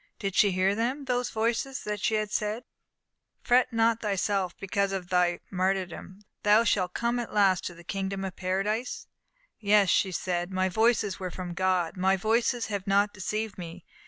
Did 0.17 0.33
she 0.33 0.49
hear 0.51 0.73
them, 0.73 1.05
those 1.05 1.29
voices 1.29 1.83
that 1.83 2.03
had 2.07 2.31
said, 2.31 2.63
"Fret 3.43 3.71
not 3.71 4.01
thyself 4.01 4.57
because 4.59 4.91
of 4.91 5.09
thy 5.09 5.41
martyrdom; 5.51 6.23
thou 6.41 6.63
shalt 6.63 6.95
come 6.95 7.19
at 7.19 7.35
last 7.35 7.63
to 7.65 7.75
the 7.75 7.83
Kingdom 7.83 8.25
of 8.25 8.35
Paradise"? 8.35 9.05
"Yes," 9.59 9.89
she 9.91 10.11
said, 10.11 10.51
"my 10.51 10.69
voices 10.69 11.19
were 11.19 11.29
from 11.29 11.53
God! 11.53 11.97
My 11.97 12.17
voices 12.17 12.65
have 12.65 12.87
not 12.87 13.13
deceived 13.13 13.59
me!" 13.59 13.85